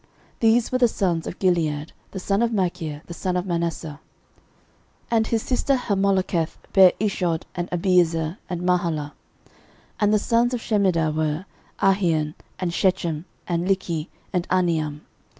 These 0.39 0.71
were 0.71 0.79
the 0.79 0.87
sons 0.87 1.27
of 1.27 1.37
Gilead, 1.37 1.93
the 2.09 2.19
son 2.19 2.41
of 2.41 2.51
Machir, 2.51 3.03
the 3.05 3.13
son 3.13 3.37
of 3.37 3.45
Manasseh. 3.45 3.99
13:007:018 5.11 5.11
And 5.11 5.27
his 5.27 5.43
sister 5.43 5.75
Hammoleketh 5.75 6.57
bare 6.73 6.93
Ishod, 6.99 7.43
and 7.53 7.69
Abiezer, 7.69 8.37
and 8.49 8.61
Mahalah. 8.63 9.11
13:007:019 9.11 9.11
And 9.99 10.13
the 10.15 10.17
sons 10.17 10.53
of 10.55 10.59
Shemidah 10.59 11.15
were, 11.15 11.45
Ahian, 11.79 12.33
and 12.57 12.73
Shechem, 12.73 13.25
and 13.47 13.67
Likhi, 13.67 14.07
and 14.33 14.47
Aniam. 14.49 15.01